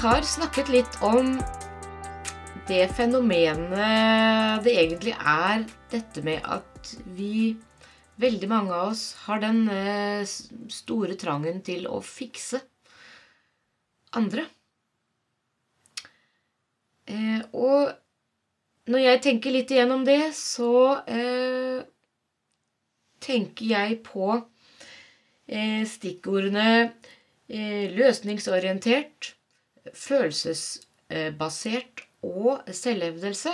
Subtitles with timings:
[0.00, 1.34] Har snakket litt om
[2.68, 7.58] det fenomenet det egentlig er dette med at vi
[8.20, 10.28] Veldig mange av oss har den eh,
[10.68, 12.58] store trangen til å fikse
[14.16, 14.42] andre.
[17.08, 17.94] Eh, og
[18.92, 21.80] når jeg tenker litt igjennom det, så eh,
[23.24, 24.36] tenker jeg på
[25.90, 26.92] stikkordene
[27.50, 29.32] løsningsorientert,
[29.96, 33.52] følelsesbasert og selvhevdelse.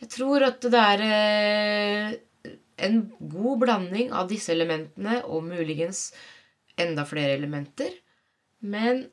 [0.00, 2.12] Jeg tror at det er eh,
[2.86, 6.10] en god blanding av disse elementene, og muligens
[6.80, 7.92] enda flere elementer.
[8.60, 9.08] Men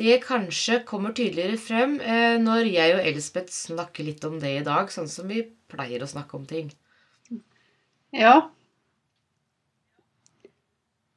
[0.00, 4.66] det kanskje kommer tydeligere frem eh, når jeg og Elspeth snakker litt om det i
[4.66, 6.72] dag, sånn som vi pleier å snakke om ting.
[8.14, 8.50] Ja.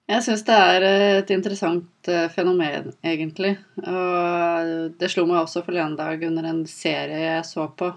[0.08, 3.58] Jeg syns det er et interessant eh, fenomen, egentlig.
[3.82, 7.90] Og det slo meg også forleden dag under en serie jeg så på.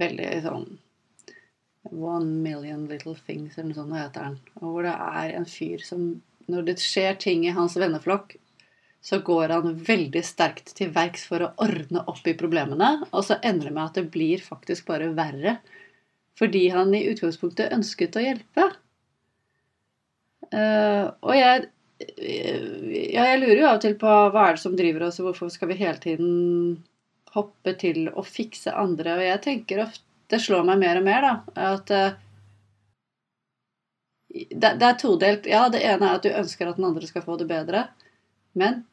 [0.00, 0.68] Veldig sånn
[1.90, 4.36] One Million Little Things, eller noe sånt heter den.
[4.60, 6.10] Og hvor det er en fyr som
[6.50, 8.32] Når det skjer ting i hans venneflokk,
[9.00, 12.88] så går han veldig sterkt til verks for å ordne opp i problemene.
[13.14, 15.60] Og så ender det med at det blir faktisk bare verre.
[16.38, 18.66] Fordi han i utgangspunktet ønsket å hjelpe.
[20.54, 21.68] Uh, og jeg
[22.00, 25.28] ja, jeg lurer jo av og til på hva er det som driver oss, og
[25.28, 26.30] hvorfor skal vi hele tiden
[27.34, 29.18] hoppe til å fikse andre.
[29.18, 32.12] Og jeg tenker ofte det slår meg mer og mer, da, at uh,
[34.30, 35.48] det, det, er todelt.
[35.50, 37.88] Ja, det ene er at du ønsker at den andre skal få det bedre.
[38.54, 38.84] Men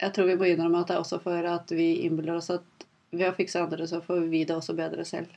[0.00, 2.86] jeg tror vi må innrømme at det er også for at vi innbiller oss at
[3.10, 5.28] ved å fikse andre, så får vi det også bedre selv.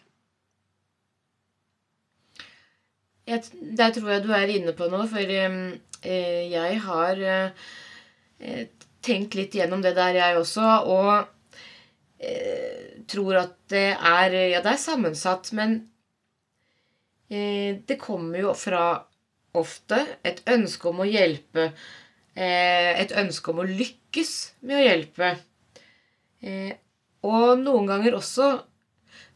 [3.29, 3.43] Jeg,
[3.77, 8.65] der tror jeg du er inne på noe, for eh, jeg har eh,
[9.05, 10.65] tenkt litt gjennom det der, jeg også.
[10.89, 11.11] Og
[12.21, 15.77] eh, tror at det er Ja, det er sammensatt, men
[17.29, 18.85] eh, det kommer jo fra
[19.57, 21.71] ofte et ønske om å hjelpe.
[22.33, 24.33] Eh, et ønske om å lykkes
[24.65, 25.33] med å hjelpe.
[26.41, 26.73] Eh,
[27.27, 28.53] og noen ganger også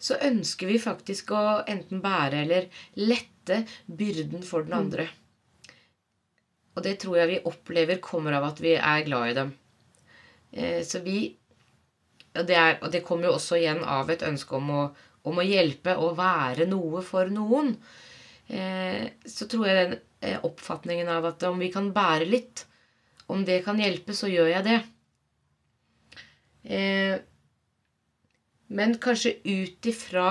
[0.06, 2.68] så ønsker vi faktisk å enten bære eller
[3.02, 4.82] lette byrden for den mm.
[4.84, 5.08] andre.
[6.76, 9.52] Og det tror jeg vi opplever kommer av at vi er glad i dem.
[10.52, 11.20] Eh, så vi
[12.36, 14.82] og det, er, og det kommer jo også igjen av et ønske om å,
[15.30, 17.72] om å hjelpe og være noe for noen.
[18.52, 22.66] Eh, så tror jeg den eh, oppfatningen av at om vi kan bære litt,
[23.32, 24.82] om det kan hjelpe, så gjør jeg det.
[28.68, 30.30] Men kanskje ut ifra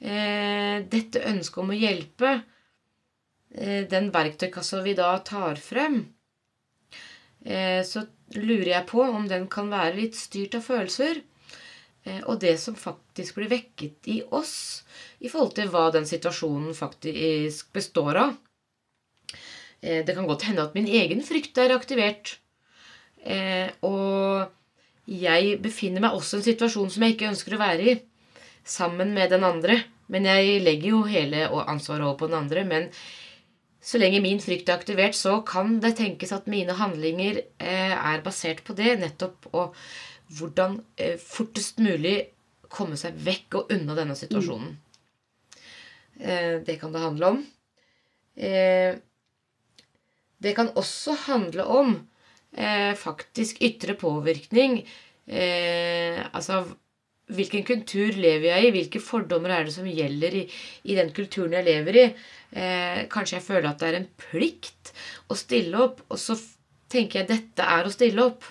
[0.00, 2.32] eh, dette ønsket om å hjelpe,
[3.54, 6.00] eh, den verktøykassa vi da tar frem,
[7.44, 11.20] eh, så lurer jeg på om den kan være litt styrt av følelser.
[12.04, 14.84] Eh, og det som faktisk blir vekket i oss
[15.24, 18.34] i forhold til hva den situasjonen faktisk består av.
[19.80, 22.38] Eh, det kan godt hende at min egen frykt er aktivert.
[23.24, 24.52] Eh, og
[25.04, 27.94] jeg befinner meg også i en situasjon som jeg ikke ønsker å være i,
[28.64, 29.82] sammen med den andre.
[30.12, 32.64] Men jeg legger jo hele ansvaret over på den andre.
[32.68, 32.88] Men
[33.84, 38.24] så lenge min frykt er aktivert, så kan det tenkes at mine handlinger eh, er
[38.24, 38.98] basert på det.
[39.00, 39.74] Nettopp og
[40.38, 42.16] hvordan eh, fortest mulig
[42.72, 44.72] komme seg vekk og unna denne situasjonen.
[46.18, 47.44] Eh, det kan det handle om.
[50.44, 51.92] Det kan også handle om
[53.00, 54.82] faktisk ytre påvirkning.
[55.26, 56.64] Eh, altså
[57.32, 58.72] hvilken kultur lever jeg i?
[58.74, 60.42] Hvilke fordommer er det som gjelder i,
[60.84, 62.04] i den kulturen jeg lever i?
[62.52, 64.92] Eh, kanskje jeg føler at det er en plikt
[65.32, 66.36] å stille opp, og så
[66.92, 68.44] tenker jeg dette er å stille opp.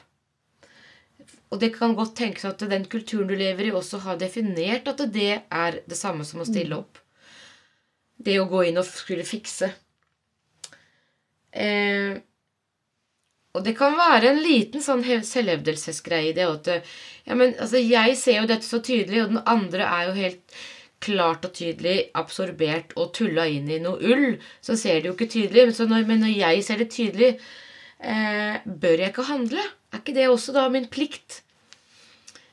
[1.53, 5.05] Og det kan godt tenkes at den kulturen du lever i, også har definert at
[5.13, 6.97] det er det samme som å stille opp.
[8.17, 9.69] Det å gå inn og skulle fikse.
[11.53, 12.17] Eh,
[13.53, 16.69] og det kan være en liten sånn selvhevdelsesgreie i det at
[17.23, 20.55] ja, men altså, jeg ser jo dette så tydelig, og den andre er jo helt
[21.03, 24.37] klart og tydelig absorbert og tulla inn i noe ull.
[24.63, 25.67] Så ser det jo ikke tydelig.
[25.69, 27.31] Men, når, men når, jeg ser det tydelig,
[27.99, 29.65] eh, bør jeg ikke handle?
[29.91, 31.41] Er ikke det også da min plikt?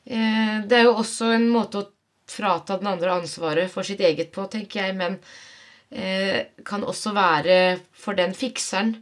[0.04, 1.88] Eh, det er jo også en måte å
[2.30, 5.18] frata den andre ansvaret for sitt eget på, tenker jeg, men
[5.90, 7.56] eh, kan også være
[7.90, 8.94] for den fikseren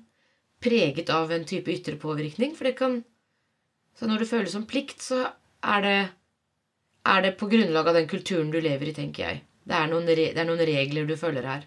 [0.60, 2.55] preget av en type ytre påvirkning.
[2.56, 3.05] For det kan
[3.99, 5.25] Så når det føles som plikt, så
[5.64, 6.10] er det,
[7.05, 9.40] er det på grunnlag av den kulturen du lever i, tenker jeg.
[9.66, 11.64] Det er noen, det er noen regler du følger her.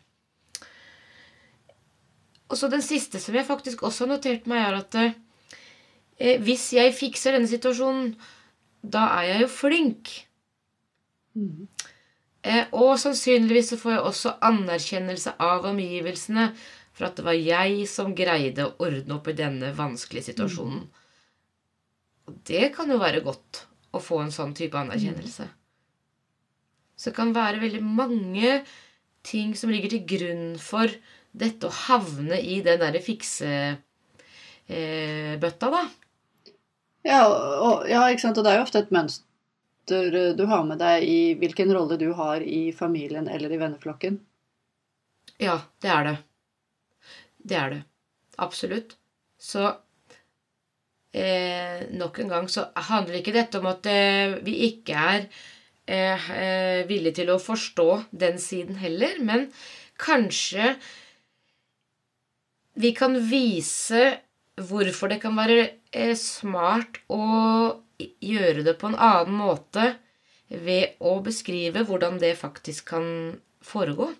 [2.47, 6.69] Og så den siste som jeg faktisk også har notert meg, er at eh, hvis
[6.77, 8.13] jeg fikser denne situasjonen,
[8.81, 10.13] da er jeg jo flink.
[11.35, 11.67] Mm.
[12.43, 16.49] Eh, og sannsynligvis så får jeg også anerkjennelse av omgivelsene
[16.91, 20.83] for at det var jeg som greide å ordne opp i denne vanskelige situasjonen.
[22.27, 23.65] Og det kan jo være godt
[23.95, 25.47] å få en sånn type anerkjennelse.
[26.95, 28.61] Så det kan være veldig mange
[29.25, 30.87] ting som ligger til grunn for
[31.31, 33.79] dette å havne i den derre fiksebøtta,
[35.73, 35.83] da.
[37.07, 38.37] Ja, og, ja, ikke sant.
[38.37, 42.11] Og det er jo ofte et mønster du har med deg i hvilken rolle du
[42.15, 44.19] har i familien eller i venneflokken.
[45.41, 46.17] Ja, det er det.
[47.43, 47.81] Det er det.
[48.41, 48.95] Absolutt.
[49.41, 49.65] Så
[51.13, 55.27] eh, nok en gang så handler ikke dette om at eh, vi ikke er
[55.85, 57.89] eh, eh, villige til å forstå
[58.23, 59.47] den siden heller, men
[60.01, 60.75] kanskje
[62.81, 64.05] vi kan vise
[64.61, 65.61] hvorfor det kan være
[65.91, 67.23] eh, smart å
[67.99, 69.93] gjøre det på en annen måte
[70.51, 73.05] ved å beskrive hvordan det faktisk kan
[73.63, 74.11] foregå.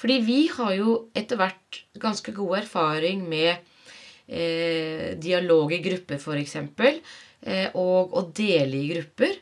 [0.00, 3.52] Fordi vi har jo etter hvert ganske god erfaring med
[4.26, 9.34] eh, dialog i grupper, f.eks., eh, og å dele i grupper.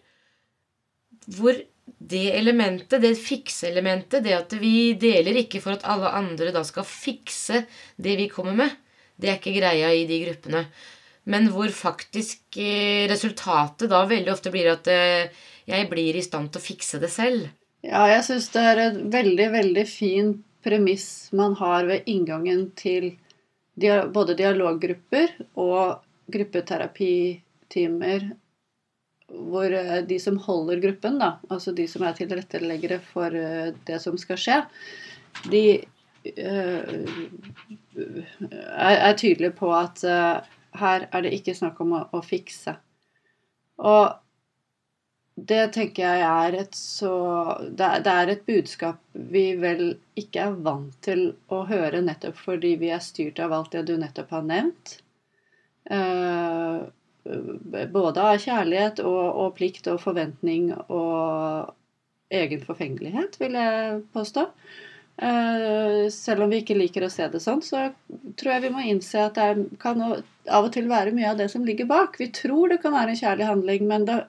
[1.39, 1.61] Hvor
[1.99, 6.87] det elementet, det fikseelementet, det at vi deler ikke for at alle andre da skal
[6.87, 7.63] fikse
[7.97, 8.75] det vi kommer med,
[9.19, 10.65] det er ikke greia i de gruppene.
[11.29, 15.31] Men hvor faktisk eh, resultatet da veldig ofte blir at eh,
[15.69, 17.49] jeg blir i stand til å fikse det selv.
[17.85, 20.33] Ja, jeg syns det er et veldig, veldig fin
[20.69, 23.15] premiss man har ved inngangen til
[24.13, 28.29] både dialoggrupper og gruppeterapitimer
[29.29, 33.35] hvor eh, de som holder gruppen, da, altså de som er tilretteleggere for
[33.87, 34.57] det som skal skje,
[35.53, 35.65] de
[36.33, 37.05] er,
[38.89, 40.01] er tydelige på at
[40.79, 42.73] her er det ikke snakk om å fikse.
[43.79, 44.17] Og
[45.47, 47.13] det tenker jeg er et så
[47.79, 52.91] det er, et budskap vi vel ikke er vant til å høre nettopp fordi vi
[52.95, 54.99] er styrt av alt det du nettopp har nevnt.
[55.91, 56.79] Eh,
[57.93, 61.75] både av kjærlighet og, og, plikt og forventning og
[62.35, 64.47] egen forfengelighet, vil jeg påstå.
[65.19, 67.89] Eh, selv om vi ikke liker å se det sånn, så
[68.39, 71.49] tror jeg vi må innse at det kan av og til være mye av det
[71.53, 72.19] som ligger bak.
[72.21, 74.21] Vi tror det kan være en kjærlig handling, men det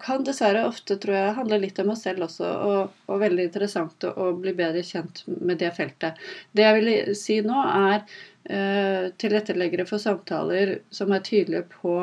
[0.00, 4.06] kan dessverre ofte tror jeg, handle litt om oss selv også, og, og veldig interessant
[4.10, 6.18] å, bli bedre kjent med det feltet.
[6.50, 12.00] Det jeg vil si nå, er uh, tilretteleggere for samtaler som er tydelige på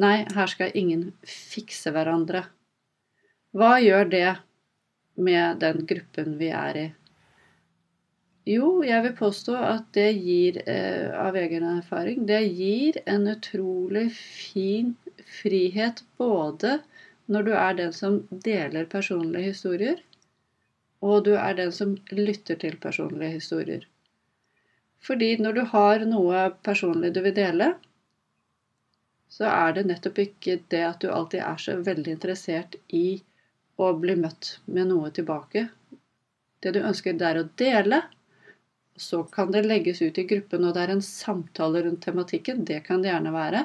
[0.00, 2.44] Nei, her skal ingen fikse hverandre.
[3.52, 4.28] Hva gjør det
[5.20, 6.84] med den gruppen vi er i?
[8.48, 14.06] Jo, jeg vil påstå at det gir, eh, av egen erfaring, det gir en utrolig
[14.14, 14.94] fin
[15.42, 16.78] frihet både
[17.30, 20.00] når du er den som deler personlige historier,
[21.00, 23.86] og du er den som lytter til personlige historier.
[25.00, 27.72] Fordi når du har noe personlig du vil dele,
[29.30, 33.22] så er det nettopp ikke det at du alltid er så veldig interessert i
[33.80, 35.68] å bli møtt med noe tilbake.
[36.60, 38.02] Det du ønsker, det er å dele,
[39.00, 42.66] så kan det legges ut i gruppen, og det er en samtale rundt tematikken.
[42.68, 43.62] Det kan det gjerne være.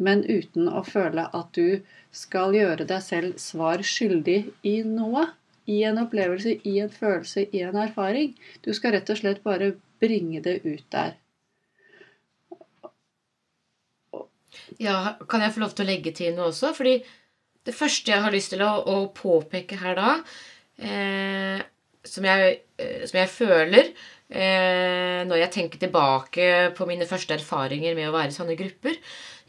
[0.00, 1.82] Men uten å føle at du
[2.16, 5.28] skal gjøre deg selv svar skyldig i noe.
[5.70, 8.32] I en opplevelse, i en følelse, i en erfaring.
[8.64, 11.18] Du skal rett og slett bare bringe det ut der.
[14.80, 16.72] Ja, kan jeg få lov til å legge til noe også?
[16.76, 16.96] Fordi
[17.68, 20.14] det første jeg har lyst til å, å påpeke her da,
[20.80, 21.60] eh,
[22.06, 27.98] som, jeg, eh, som jeg føler eh, når jeg tenker tilbake på mine første erfaringer
[27.98, 28.96] med å være i sånne grupper.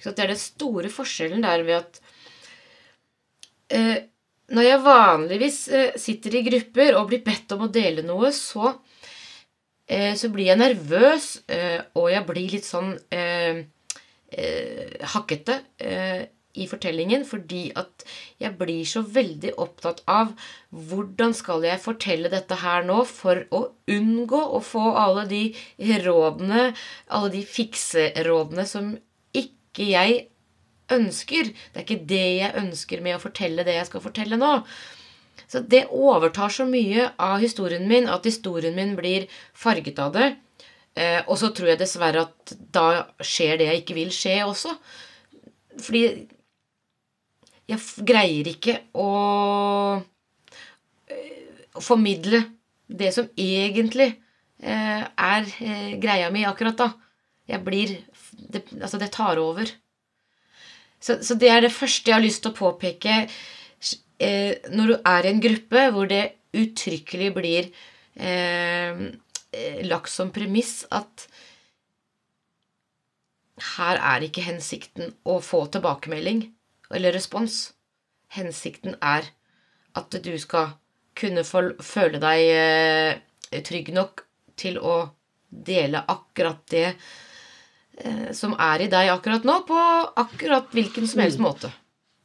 [0.01, 2.01] Så det er den store forskjellen der ved at
[3.69, 3.99] eh,
[4.51, 8.73] når jeg vanligvis eh, sitter i grupper og blir bedt om å dele noe, så,
[9.87, 13.63] eh, så blir jeg nervøs, eh, og jeg blir litt sånn eh,
[15.11, 15.57] hakkete
[16.55, 18.05] i fortellingen fordi at
[18.39, 20.31] jeg blir så veldig opptatt av
[20.71, 25.43] hvordan skal jeg fortelle dette her nå for å unngå å få alle de
[26.05, 26.69] rådene,
[27.11, 28.93] alle de fikserådene som
[29.71, 30.17] ikke jeg
[30.91, 31.51] ønsker.
[31.71, 34.51] Det er ikke det jeg ønsker med å fortelle det jeg skal fortelle nå.
[35.51, 40.29] Så det overtar så mye av historien min at historien min blir farget av det.
[40.95, 42.85] Eh, og så tror jeg dessverre at da
[43.23, 44.75] skjer det jeg ikke vil skje også.
[45.79, 46.03] Fordi
[47.71, 49.09] jeg greier ikke å,
[51.11, 52.43] eh, formidle
[52.91, 54.11] det som egentlig
[54.61, 55.47] eh, er
[56.03, 56.91] greia mi akkurat da.
[57.47, 57.95] Jeg blir
[58.53, 59.71] det, Altså, det tar over.
[61.01, 63.15] Så, så, det er det første jeg har lyst til å påpeke
[64.21, 67.71] eh, når du er i en gruppe hvor det uttrykkelig blir
[68.21, 69.07] eh,
[69.87, 71.25] lagt som premiss at
[73.77, 76.45] her er ikke hensikten å få tilbakemelding
[76.93, 77.71] eller respons.
[78.35, 79.31] Hensikten er
[79.97, 80.75] at du skal
[81.17, 84.23] kunne føle deg eh, trygg nok
[84.59, 84.95] til å
[85.51, 86.93] dele akkurat det
[87.97, 89.79] eh, som er i deg akkurat nå, på
[90.23, 91.45] akkurat hvilken som helst mm.
[91.47, 91.71] måte.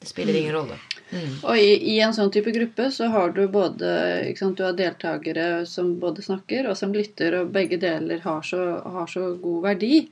[0.00, 0.78] Det spiller ingen rolle.
[1.10, 1.34] Mm.
[1.42, 3.90] Og i, i, en sånn type gruppe så har du både
[4.38, 8.62] sant, Du har deltakere som både snakker og som lytter, og begge deler har så,
[8.82, 10.02] har så god verdi.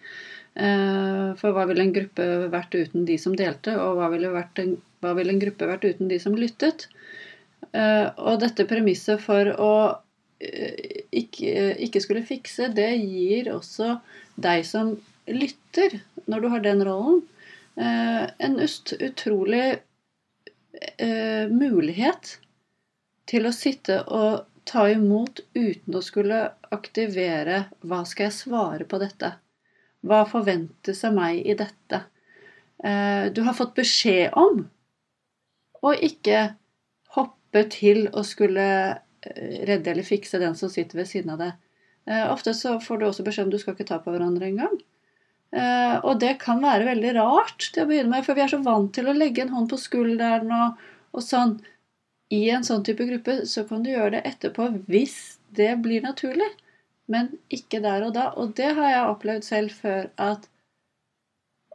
[0.54, 4.30] Eh, for hva ville en gruppe vært uten de som delte, og hva ville,
[4.62, 6.86] en, hva ville en gruppe vært uten de som lyttet?
[7.74, 9.74] Eh, og dette premisset for å
[10.38, 13.96] eh, ikke, ikke skulle fikse, det gir også
[14.38, 14.94] deg som
[15.26, 17.22] lytter, når du har den rollen,
[17.76, 19.64] en utrolig
[21.50, 22.36] mulighet
[23.26, 26.40] til å sitte og ta imot uten å skulle
[26.72, 29.34] aktivere 'hva skal jeg svare på dette'?
[30.04, 32.04] Hva forventes av meg i dette?
[32.84, 34.66] Eh, du har fått beskjed om
[35.82, 36.56] å ikke
[37.16, 41.52] hoppe til å skulle eh, redde eller fikse den som sitter ved siden av deg.
[42.06, 44.76] Eh, ofte så får du også beskjed om du skal ikke ta på hverandre engang.
[45.54, 48.88] Og det kan være veldig rart til å begynne med, for vi er så vant
[48.96, 50.80] til å legge en hånd på skulderen og,
[51.14, 51.52] og sånn.
[52.34, 55.18] I en sånn type gruppe så kan du gjøre det etterpå hvis
[55.54, 56.48] det blir naturlig
[57.10, 58.28] men ikke der og da.
[58.40, 60.50] Og det har jeg opplevd selv før at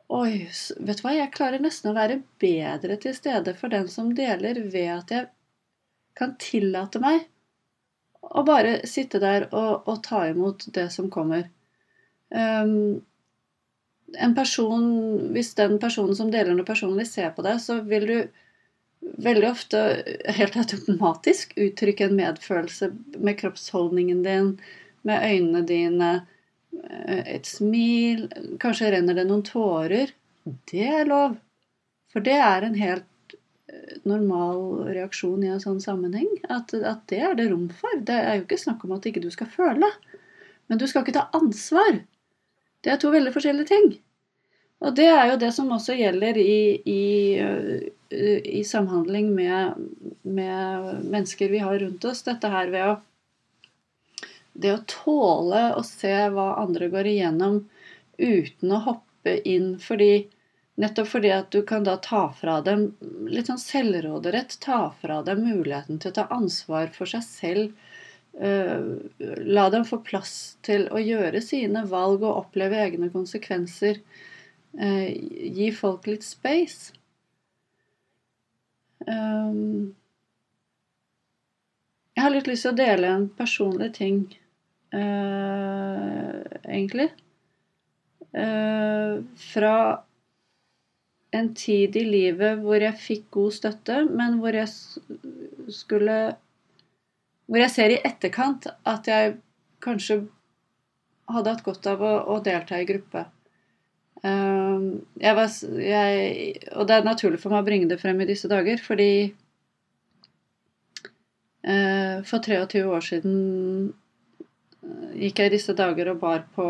[0.09, 0.47] Oi,
[0.81, 4.57] vet du hva, jeg klarer nesten å være bedre til stede for den som deler,
[4.73, 5.27] ved at jeg
[6.17, 7.27] kan tillate meg
[8.25, 11.45] å bare sitte der og, og ta imot det som kommer.
[12.33, 13.05] Um,
[14.17, 14.85] en person,
[15.33, 18.17] Hvis den personen som deler noe personlig, ser på deg, så vil du
[18.99, 19.81] veldig ofte
[20.37, 24.49] helt automatisk uttrykke en medfølelse med kroppsholdningen din,
[25.07, 26.09] med øynene dine,
[26.83, 28.27] eh, et smil,
[28.59, 30.11] kanskje renner det noen tårer.
[30.71, 31.37] Det er lov.
[32.11, 33.35] For det er en helt
[33.69, 36.29] eh, normal reaksjon i en sånn sammenheng.
[36.49, 38.01] At, at, det er det rom for.
[38.01, 39.91] Det er jo ikke snakk om at ikke du skal føle.
[40.67, 42.03] Men du skal ikke ta ansvar.
[42.83, 43.89] Det er to veldig forskjellige ting.
[44.79, 47.03] Og det er jo det som også gjelder i, i,
[47.43, 49.89] eh, i samhandling med,
[50.23, 52.23] med mennesker vi har rundt oss.
[52.27, 52.97] Dette her ved å
[54.59, 57.61] det å tåle å se hva andre går igjennom
[58.17, 60.27] uten å hoppe inn fordi
[60.79, 62.85] Nettopp fordi at du kan da ta fra dem
[63.27, 64.53] litt sånn selvråderett.
[64.63, 67.88] Ta fra dem muligheten til å ta ansvar for seg selv.
[68.39, 68.95] Uh,
[69.43, 73.99] la dem få plass til å gjøre sine valg og oppleve egne konsekvenser.
[74.79, 75.11] Uh,
[75.59, 76.93] gi folk litt space.
[79.03, 79.91] Um,
[82.15, 84.21] jeg har litt lyst til å dele en personlig ting
[84.89, 87.05] egentlig.
[89.39, 89.75] Fra
[91.31, 94.69] en tid i livet hvor jeg fikk god støtte, men hvor jeg
[95.71, 96.17] skulle
[97.49, 99.39] Hvor jeg ser i etterkant at jeg
[99.81, 100.21] kanskje
[101.29, 103.25] hadde hatt godt av å, å delta i gruppe.
[104.19, 108.27] Uh, jeg var, jeg, og det er naturlig for meg å bringe det frem i
[108.27, 109.11] disse dager, fordi
[111.63, 113.37] uh, for 23 år siden
[115.19, 116.67] gikk jeg i disse dager og bar på,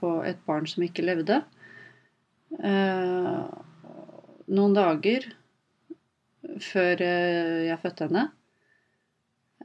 [0.00, 1.40] på et barn som ikke levde.
[2.48, 3.40] Eh,
[4.48, 5.26] noen dager
[6.64, 8.24] før jeg fødte henne.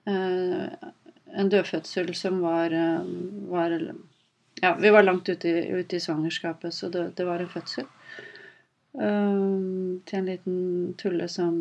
[0.05, 0.89] Eh,
[1.33, 2.74] en dødfødsel som var,
[3.50, 3.77] var
[4.62, 7.88] Ja, vi var langt ute i, ute i svangerskapet, så det, det, var en fødsel.
[8.93, 10.57] Uh, til en liten
[11.01, 11.55] tulle som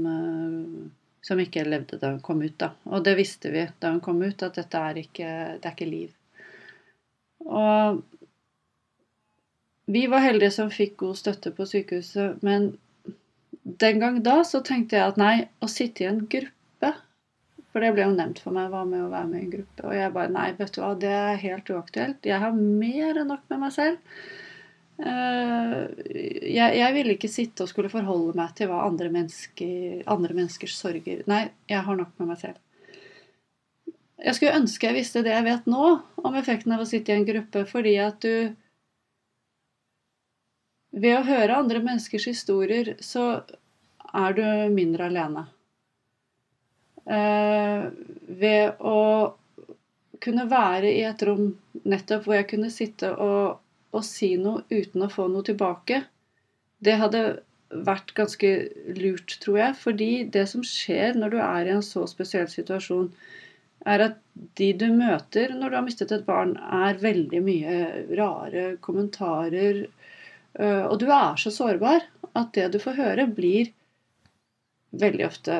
[1.22, 2.58] som ikke levde da hun kom ut.
[2.58, 2.72] da.
[2.90, 5.28] Og det visste vi da hun kom ut, at dette er ikke,
[5.62, 6.10] det er ikke liv.
[7.46, 8.02] Og
[9.92, 12.72] vi var heldige som fikk god støtte på sykehuset, men
[13.62, 16.58] den gang da så tenkte jeg at nei, å sitte i en gruppe
[17.72, 19.84] For det ble jo nevnt for meg hva med å være med i en gruppe.
[19.88, 22.28] Og jeg bare nei, vet du hva, det er helt uaktuelt.
[22.28, 24.18] Jeg har mer enn nok med meg selv.
[25.02, 25.78] Eh,
[26.52, 30.76] jeg, jeg ville ikke sitte og skulle forholde meg til hva andre, mennesker, andre menneskers
[30.78, 32.60] sorger Nei, jeg har nok med meg selv.
[34.22, 35.86] Jeg skulle ønske jeg visste det jeg vet nå
[36.22, 38.58] om effekten av å sitte i en gruppe, fordi at du
[40.92, 43.40] Ved å høre andre menneskers historier, så
[44.12, 44.42] er du
[44.74, 45.46] mindre alene.
[47.10, 47.86] Eh,
[48.42, 49.00] ved å
[50.22, 51.48] kunne være i et rom
[51.82, 53.58] nettopp hvor jeg kunne sitte og
[53.92, 56.02] og si noe uten å få noe tilbake,
[56.82, 57.22] det hadde
[57.86, 58.50] vært ganske
[58.98, 59.76] lurt, tror jeg.
[59.80, 63.10] Fordi det som skjer når du er i en så spesiell situasjon,
[63.88, 64.18] er at
[64.58, 67.76] de du møter når du har mistet et barn, er veldig mye
[68.16, 69.84] rare kommentarer.
[70.58, 73.72] øh, Og du er så sårbar at det du får høre, blir
[74.92, 75.56] veldig ofte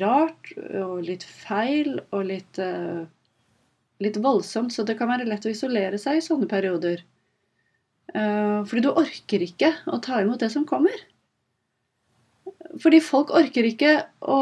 [0.00, 3.06] rart og litt feil og litt, uh,
[4.02, 4.74] litt voldsomt.
[4.74, 7.04] Så det kan være lett å isolere seg i sånne perioder.
[8.14, 10.96] Uh, Fordi du orker ikke å ta imot det som kommer.
[12.80, 14.40] Fordi folk orker ikke å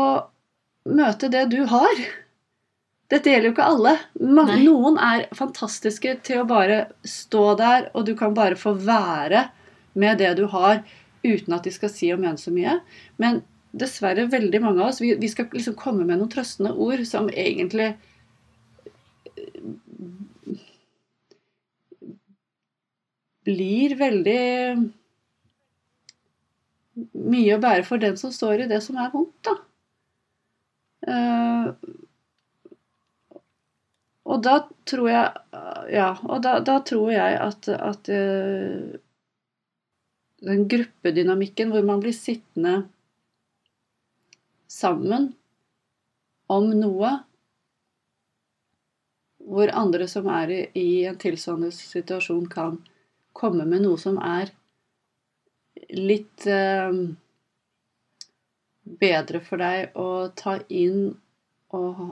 [0.89, 2.01] møte det du har.
[3.09, 3.95] Dette gjelder jo ikke alle.
[4.21, 9.47] Man, noen er fantastiske til å bare stå der, og du kan bare få være
[9.99, 10.83] med det du har,
[11.25, 12.79] uten at de skal si og mene så mye.
[13.21, 13.41] Men
[13.73, 17.29] dessverre, veldig mange av oss, vi, vi skal liksom komme med noen trøstende ord som
[17.29, 17.93] egentlig
[23.49, 24.43] blir veldig
[27.29, 29.55] mye å bære for den som står i det som er vondt, da.
[31.09, 31.71] Uh,
[34.29, 34.57] og da
[34.91, 35.53] tror jeg
[35.95, 38.99] Ja, og da, da tror jeg at, at uh,
[40.45, 42.83] den gruppedynamikken hvor man blir sittende
[44.69, 45.33] sammen
[46.49, 47.15] om noe
[49.49, 52.77] hvor andre som er i, en tilsvarende situasjon, kan
[53.33, 54.53] komme med noe som er
[55.95, 56.93] litt eh,
[59.01, 61.15] bedre for deg å ta inn
[61.77, 62.03] og,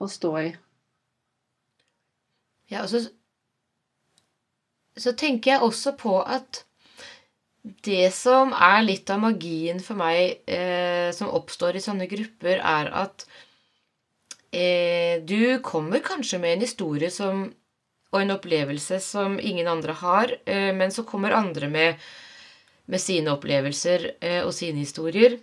[0.00, 0.48] og stå i.
[2.72, 3.02] Ja, og så,
[4.98, 6.64] så tenker jeg også på at
[7.66, 12.90] det som er litt av magien for meg eh, som oppstår i sånne grupper, er
[12.94, 13.24] at
[14.54, 17.48] eh, du kommer kanskje med en historie som,
[18.12, 22.06] og en opplevelse som ingen andre har, eh, men så kommer andre med,
[22.86, 25.40] med sine opplevelser eh, og sine historier.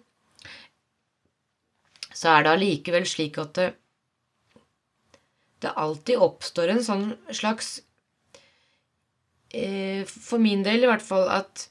[2.13, 3.67] Så er det allikevel slik at det,
[5.59, 7.81] det alltid oppstår en sånn slags
[9.51, 11.67] eh, For min del i hvert fall at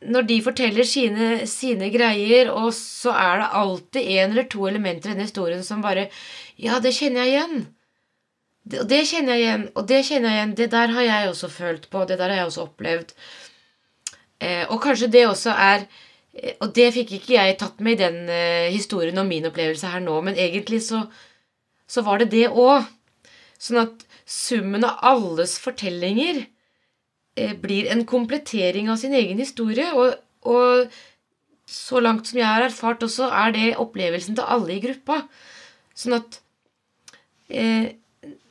[0.00, 5.10] når de forteller sine, sine greier, og så er det alltid en eller to elementer
[5.10, 6.08] i denne historien som bare
[6.60, 7.66] Ja, det kjenner jeg igjen.
[8.78, 10.54] Og det kjenner jeg igjen, og det kjenner jeg igjen.
[10.56, 13.14] Det der har jeg også følt på, det der har jeg også opplevd.
[14.40, 15.82] Eh, og kanskje det også er
[16.32, 19.90] eh, Og det fikk ikke jeg tatt med i den eh, historien om min opplevelse
[19.92, 21.02] her nå, men egentlig så,
[21.88, 22.88] så var det det òg.
[23.60, 26.59] Sånn at summen av alles fortellinger eh,
[27.62, 29.86] blir en komplettering av sin egen historie.
[29.96, 30.14] Og,
[30.50, 30.90] og
[31.70, 35.22] så langt som jeg har erfart også, er det opplevelsen til alle i gruppa.
[35.96, 36.40] Sånn at
[37.48, 37.92] eh,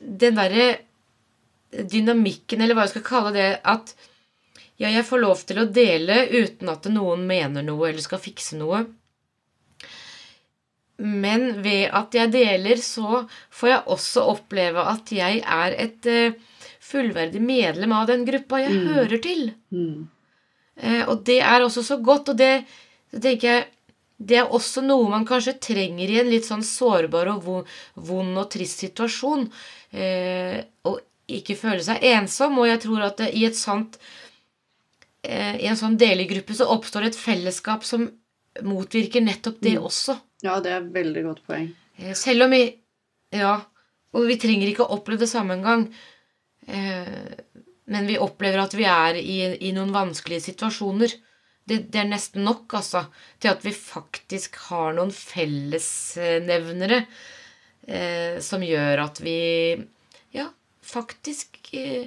[0.00, 0.70] den derre
[1.70, 3.92] dynamikken, eller hva jeg skal kalle det, at
[4.80, 8.56] ja, jeg får lov til å dele uten at noen mener noe eller skal fikse
[8.58, 8.86] noe.
[11.00, 13.24] Men ved at jeg deler, så
[13.56, 16.40] får jeg også oppleve at jeg er et eh,
[16.90, 18.88] fullverdig medlem av den gruppa jeg Mm.
[18.94, 19.52] hører til.
[19.72, 20.08] Mm.
[20.82, 22.64] Eh, og det er også så godt, og det,
[23.12, 23.66] tenker jeg
[24.20, 28.50] det er også noe man kanskje trenger i en litt sånn sårbar og vond og
[28.52, 29.46] trist situasjon.
[29.96, 32.58] Eh, og ikke føle seg ensom.
[32.60, 33.96] Og jeg tror at det, i sant
[35.24, 38.10] eh, i en sånn delergruppe så oppstår et fellesskap som
[38.62, 39.84] motvirker nettopp det Mm.
[39.88, 40.18] også.
[40.42, 41.72] Ja, det er et veldig godt poeng.
[41.98, 42.76] Eh, Selv om vi
[43.32, 43.60] Ja,
[44.12, 45.92] og vi trenger ikke å oppleve det samme engang.
[46.66, 47.40] Eh,
[47.90, 51.14] men vi opplever at vi er i, i noen vanskelige situasjoner.
[51.66, 53.04] Det, det er nesten nok, altså,
[53.42, 57.00] til at vi faktisk har noen fellesnevnere
[57.86, 59.36] eh, som gjør at vi
[60.34, 60.48] Ja,
[60.86, 62.06] faktisk eh,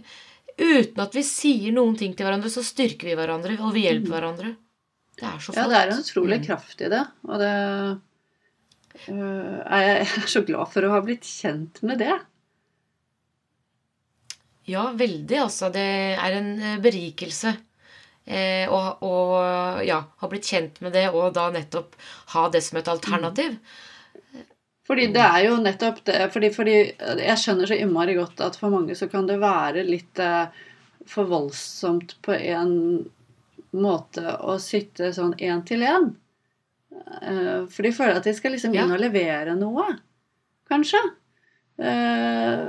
[0.54, 4.12] Uten at vi sier noen ting til hverandre, så styrker vi hverandre, og vi hjelper
[4.14, 4.52] hverandre.
[5.18, 5.58] Det er så flott.
[5.58, 6.46] Ja, det er en utrolig Mm.
[6.46, 7.00] kraft i det.
[7.26, 7.50] Og det
[9.10, 12.14] øh, jeg er så glad for å ha blitt kjent med det.
[14.70, 15.70] Ja, veldig, altså.
[15.74, 17.56] Det er en eh, berikelse.
[18.24, 21.98] Eh, og, og ja, ha blitt kjent med det, og da nettopp
[22.36, 23.58] ha det som et alternativ.
[24.88, 26.74] Fordi det er jo nettopp det fordi, fordi
[27.24, 30.48] jeg skjønner så innmari godt at for mange så kan det være litt eh,
[31.08, 32.74] for voldsomt på en
[33.74, 36.12] måte å sitte sånn én til én.
[36.94, 39.88] Eh, for de føler at de skal liksom inn og levere noe,
[40.70, 41.02] kanskje.
[41.80, 42.68] Eh,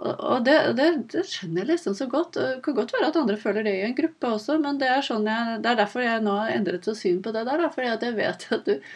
[0.00, 2.36] og det, det, det skjønner jeg liksom så godt.
[2.38, 5.02] Det kan godt være at andre føler det i en gruppe også, men det er,
[5.04, 7.66] sånn jeg, det er derfor jeg nå har endret så syn på det der.
[7.74, 8.92] Fordi at jeg vet at du,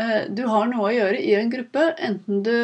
[0.00, 2.54] eh, du har noe å gjøre i en gruppe, enten du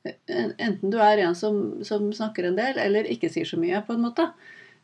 [0.00, 3.92] Enten du er en som, som, snakker en del, eller ikke sier så mye, på
[3.92, 4.24] en måte.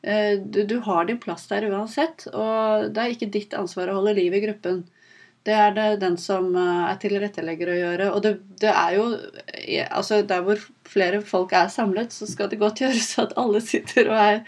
[0.05, 3.95] Eh, du, du har din plass der uansett, og det er ikke ditt ansvar å
[3.97, 4.83] holde liv i gruppen.
[5.47, 8.07] Det er det den som eh, er tilrettelegger å gjøre.
[8.17, 8.33] Og det,
[8.63, 9.05] det, er jo
[9.95, 14.11] altså Der hvor flere folk er samlet, så skal det godt gjøres at alle sitter
[14.11, 14.41] og er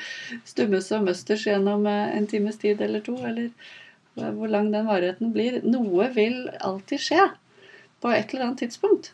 [0.49, 3.53] stumme som møsters gjennom eh, en times tid eller to, eller
[4.19, 5.61] hvor lang den varigheten blir.
[5.63, 7.29] Noe vil alltid skje
[8.03, 9.13] på et eller annet tidspunkt.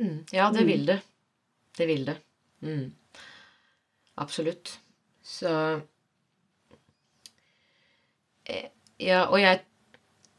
[0.00, 0.86] Mm, ja, det vil mm.
[0.90, 1.00] det.
[1.78, 2.16] Det vil det.
[2.66, 2.86] Mm.
[4.18, 4.78] Absolutt.
[5.22, 5.52] Så
[8.50, 8.70] eh,
[9.02, 9.62] Ja, og jeg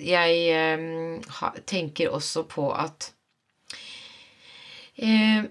[0.03, 3.09] jeg eh, tenker også på at
[4.97, 5.49] eh,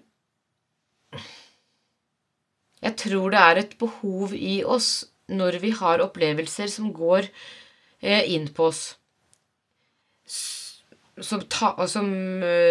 [2.82, 7.28] Jeg tror det er et behov i oss når vi har opplevelser som går
[8.02, 8.82] eh, inn på oss.
[11.22, 12.08] Som, ta, som,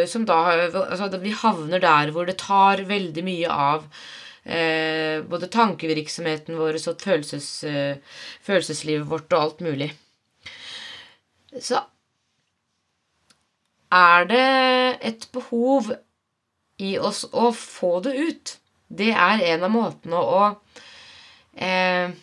[0.09, 3.85] som da altså Vi havner der hvor det tar veldig mye av
[5.29, 7.49] både tankevirksomheten vår og følelses,
[8.41, 9.91] følelseslivet vårt og alt mulig
[11.59, 11.81] så
[13.91, 14.47] er det
[15.11, 15.91] et behov
[16.81, 18.57] i oss å få det ut.
[18.87, 20.43] Det er en av måtene å
[21.55, 22.13] eh,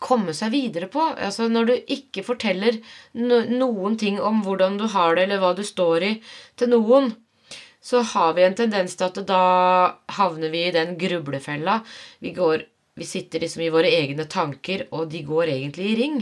[0.00, 1.04] komme seg videre på.
[1.14, 2.80] Altså når du ikke forteller
[3.14, 6.12] noen ting om hvordan du har det, eller hva du står i,
[6.58, 7.12] til noen,
[7.80, 9.44] så har vi en tendens til at da
[10.18, 11.78] havner vi i den grublefella.
[12.20, 12.66] Vi, går,
[13.00, 16.18] vi sitter liksom i våre egne tanker, og de går egentlig i ring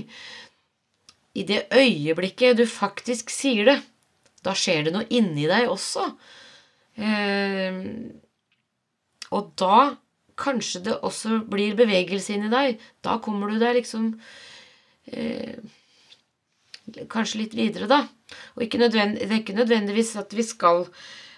[1.39, 3.79] i det øyeblikket du faktisk sier det,
[4.47, 6.07] da skjer det noe inni deg også.
[6.99, 7.79] Eh,
[9.35, 9.81] og da
[10.39, 12.79] kanskje det også blir bevegelse inni deg.
[13.05, 14.13] Da kommer du deg liksom
[15.13, 15.59] eh,
[17.13, 17.99] Kanskje litt videre, da.
[18.57, 20.87] Og det er ikke nødvendigvis at vi skal,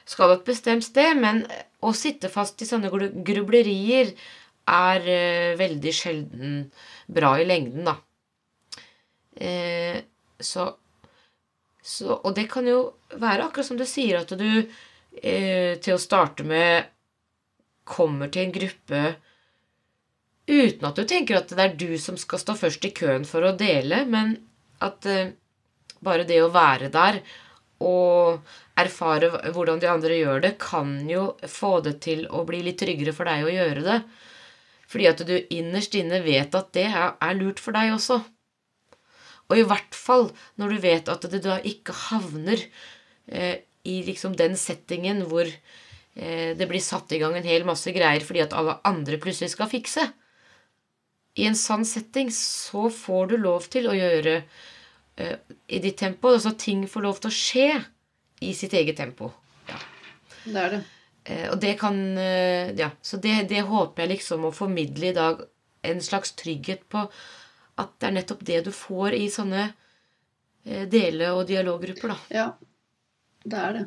[0.06, 1.40] skal et bestemt sted, men
[1.82, 2.86] å sitte fast i sånne
[3.26, 4.12] grublerier
[4.70, 6.62] er eh, veldig sjelden
[7.10, 7.96] bra i lengden, da.
[9.36, 10.00] Eh,
[10.40, 10.66] så,
[11.82, 12.80] så, Og det kan jo
[13.14, 14.48] være akkurat som du sier, at du
[15.22, 16.88] eh, til å starte med
[17.90, 19.02] kommer til en gruppe
[20.50, 23.46] uten at du tenker at det er du som skal stå først i køen for
[23.46, 24.34] å dele, men
[24.82, 25.32] at eh,
[26.02, 27.20] bare det å være der
[27.80, 28.42] og
[28.80, 33.14] erfare hvordan de andre gjør det, kan jo få det til å bli litt tryggere
[33.16, 33.96] for deg å gjøre det.
[34.90, 38.18] Fordi at du innerst inne vet at det er lurt for deg også.
[39.50, 42.62] Og i hvert fall når du vet at det da ikke havner
[43.26, 47.90] eh, i liksom den settingen hvor eh, det blir satt i gang en hel masse
[47.94, 50.06] greier fordi at alle andre plutselig skal fikse.
[51.38, 55.36] I en sann setting så får du lov til å gjøre eh,
[55.66, 56.34] i ditt tempo.
[56.34, 57.68] Altså ting får lov til å skje
[58.46, 59.30] i sitt eget tempo.
[59.68, 59.78] Ja.
[60.44, 60.82] Det er det.
[61.24, 65.16] Eh, og det kan eh, Ja, så det, det håper jeg liksom å formidle i
[65.16, 65.44] dag.
[65.86, 67.06] En slags trygghet på
[67.80, 72.18] at det er nettopp det du får i sånne eh, dele- og dialoggrupper, da.
[72.34, 72.46] Ja,
[73.44, 73.86] det er det.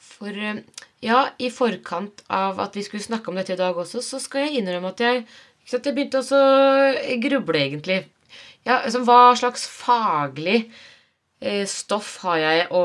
[0.00, 0.62] For eh,
[1.04, 4.46] ja, i forkant av at vi skulle snakke om dette i dag også, så skal
[4.46, 5.26] jeg innrømme at jeg,
[5.64, 6.42] sant, jeg begynte å
[7.24, 8.02] gruble, egentlig.
[8.66, 10.58] Ja, altså, hva slags faglig
[11.40, 12.82] eh, stoff har jeg å,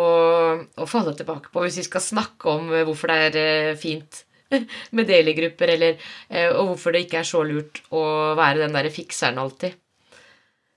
[0.63, 4.24] å, falle tilbake på hvis vi skal snakke om hvorfor det er fint
[4.95, 5.97] med deligrupper, eller
[6.29, 8.03] eh, Og hvorfor det ikke er så lurt å
[8.38, 9.75] være den derre fikseren alltid.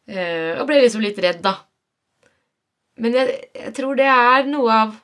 [0.08, 1.54] Eh, og ble liksom litt redd, da.
[2.98, 4.94] Men jeg, jeg, tror det er noe av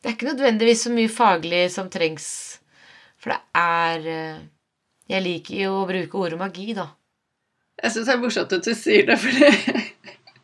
[0.00, 2.28] Det er ikke nødvendigvis så mye faglig som trengs,
[3.20, 4.40] for det er eh,
[5.12, 6.88] Jeg liker jo å bruke ordet magi, da.
[7.82, 9.52] Jeg syns det er morsomt at du sier det, for det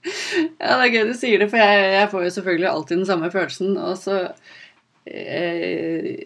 [0.03, 3.07] Ja, det er gøy du sier det, for jeg, jeg får jo selvfølgelig alltid den
[3.07, 3.77] samme følelsen.
[3.79, 4.17] Og så
[5.07, 6.25] eh,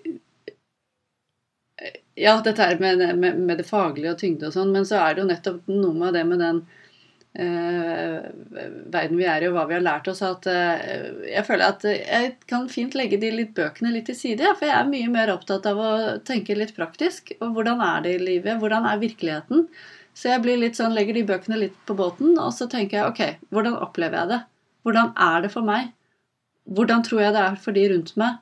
[2.16, 5.14] ja, dette her med, med, med, det faglige og tyngde og sånn, men så er
[5.14, 6.62] det jo nettopp noe med det med den
[7.37, 8.29] eh,
[8.94, 11.85] verden vi er i, og hva vi har lært oss, at eh, jeg føler at
[11.90, 15.35] jeg kan fint legge de litt bøkene litt til side, for jeg er mye mer
[15.35, 15.92] opptatt av å
[16.24, 17.35] tenke litt praktisk.
[17.40, 18.62] Og hvordan er det i livet?
[18.62, 19.66] Hvordan er virkeligheten?
[20.16, 23.12] Så jeg blir litt sånn, legger de bøkene litt på båten, og så tenker jeg
[23.12, 24.40] ok, hvordan opplever jeg det?
[24.87, 25.92] Hvordan er det for meg?
[26.76, 28.40] Hvordan tror jeg det er for de rundt meg?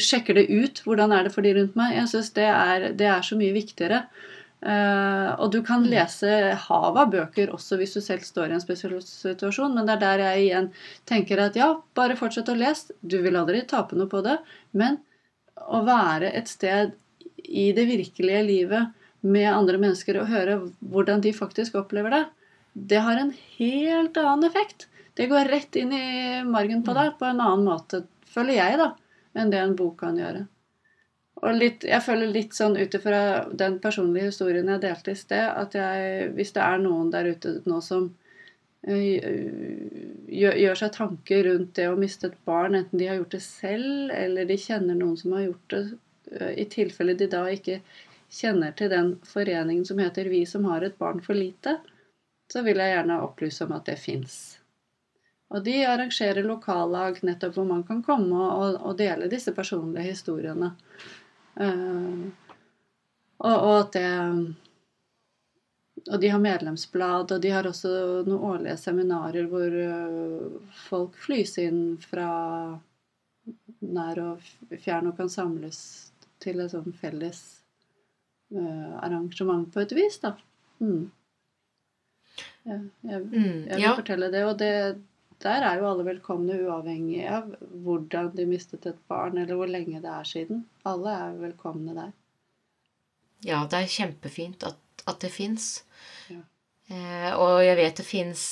[0.00, 0.82] Sjekker det ut.
[0.86, 1.96] Hvordan er det for de rundt meg?
[1.96, 2.46] Jeg syns det,
[3.00, 4.04] det, er så mye viktigere.
[4.62, 5.88] Uh, og du kan mm.
[5.90, 6.32] lese
[6.68, 10.02] hav av bøker også hvis du selv står i en spesiell situasjon, men det er
[10.04, 10.68] der jeg igjen
[11.08, 12.94] tenker at ja, bare fortsett å lese.
[13.02, 14.38] Du vil aldri tape noe på det.
[14.78, 15.00] Men
[15.66, 16.94] å være et sted
[17.42, 20.56] i det virkelige livet med andre mennesker og høre
[20.92, 22.22] hvordan de faktisk opplever det,
[22.72, 24.88] det har en helt annen effekt.
[25.14, 28.86] det går rett inn i margen på deg på en annen måte, føler jeg, da,
[29.34, 30.46] enn det en bok kan gjøre.
[31.42, 35.46] Og litt, jeg føler litt sånn ut ifra den personlige historien jeg delte i sted,
[35.48, 38.12] at jeg, hvis det er noen der ute nå som
[38.82, 44.10] gjør, seg tanker rundt det å miste et barn, enten de har gjort det selv,
[44.14, 45.82] eller de kjenner noen som har gjort det,
[46.58, 47.80] i tilfelle de da ikke
[48.32, 51.78] kjenner til den foreningen som heter Vi som har et barn for lite,
[52.52, 54.61] så vil jeg gjerne opplyse om at det fins.
[55.52, 60.72] Og de arrangerer lokallag nettopp hvor man kan komme og, og dele disse personlige historiene.
[61.60, 62.32] Uh,
[63.42, 64.54] og, og, at det
[66.08, 67.90] Og de har medlemsblad, og de har også
[68.24, 72.30] noen årlige seminarer hvor uh, folk flys inn fra
[73.82, 74.40] nær og
[74.80, 75.78] fjern og kan samles
[76.42, 77.42] til et sånn felles
[78.56, 80.32] uh, arrangement på et vis, da.
[80.80, 81.10] Mm.
[82.64, 83.94] Jeg, mm, jeg, vil ja.
[83.98, 84.42] fortelle det.
[84.48, 84.72] Og det,
[85.42, 87.50] der er jo alle velkomne, uavhengig av
[87.84, 90.64] hvordan de mistet et barn, eller hvor lenge det er siden.
[90.88, 92.12] Alle er velkomne der.
[93.42, 95.82] Ja, det er kjempefint at, at det fins.
[96.30, 96.42] Ja.
[96.92, 98.44] Eh, og jeg vet det fins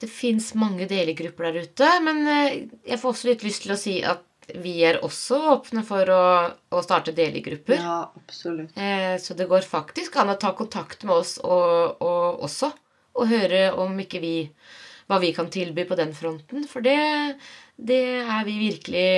[0.00, 3.80] Det fins mange delegrupper der ute, men eh, jeg får også litt lyst til å
[3.80, 4.24] si at
[4.56, 6.22] vi er også åpne for å,
[6.72, 7.76] å starte delegrupper.
[7.76, 8.72] Ja, absolutt.
[8.80, 12.72] Eh, så det går faktisk an å ta kontakt med oss og, og også.
[13.20, 14.34] Og høre om ikke vi
[15.10, 16.64] hva vi kan tilby på den fronten.
[16.70, 16.96] For det,
[17.74, 19.08] det er vi virkelig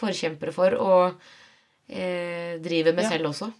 [0.00, 1.20] forkjempere for og
[1.92, 3.12] eh, driver med ja.
[3.12, 3.50] selv også.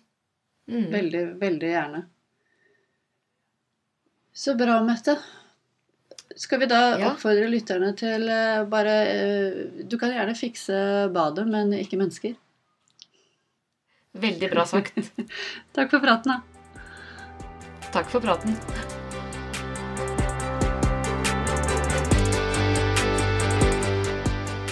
[0.73, 0.89] Mm.
[0.95, 2.03] Veldig, veldig gjerne.
[4.33, 5.19] Så bra, Mette.
[6.37, 7.11] Skal vi da ja.
[7.11, 10.79] oppfordre lytterne til uh, bare uh, Du kan gjerne fikse
[11.13, 12.39] badet, men ikke mennesker.
[14.25, 14.97] Veldig bra sagt.
[15.77, 16.41] Takk for praten, da.
[17.93, 18.57] Takk for praten.